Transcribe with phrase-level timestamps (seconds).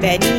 [0.00, 0.37] Pede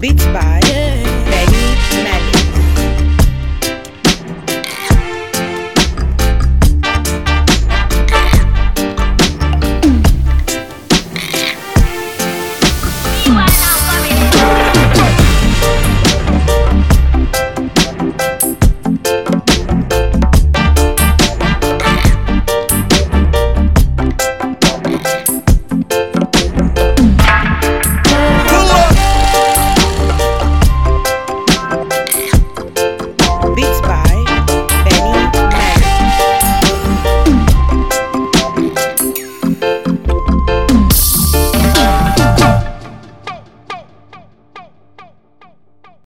[0.00, 0.59] Beats by.